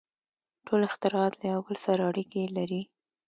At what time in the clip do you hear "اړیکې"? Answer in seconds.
2.09-2.41